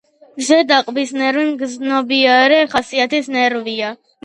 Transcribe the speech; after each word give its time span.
ზედა 0.45 0.79
ყბის 0.87 1.11
ნერვი 1.17 1.43
მგრძნობიარე 1.51 2.59
ხასიათის 2.75 3.33
ნერვია. 3.39 3.95